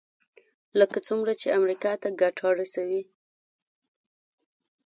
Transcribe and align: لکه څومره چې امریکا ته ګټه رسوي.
لکه 0.79 0.97
څومره 1.07 1.31
چې 1.41 1.55
امریکا 1.59 1.91
ته 2.01 2.09
ګټه 2.21 2.47
رسوي. 2.59 3.01